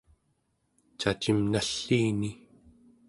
cacim 0.99 1.39
nalliini 1.51 2.29